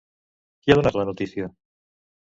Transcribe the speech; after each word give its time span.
Qui 0.61 0.73
ha 0.75 0.79
donat 0.79 0.97
la 1.01 1.05
notícia? 1.11 1.53